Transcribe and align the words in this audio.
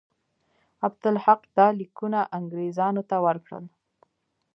عبدالحق 0.85 1.41
دا 1.57 1.67
لیکونه 1.79 2.19
انګرېزانو 2.37 3.03
ته 3.09 3.17
ورکړل. 3.25 3.65